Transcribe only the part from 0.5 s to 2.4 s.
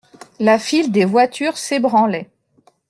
file des voitures s'ébranlait.